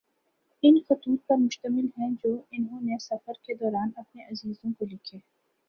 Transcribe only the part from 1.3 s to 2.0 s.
مشتمل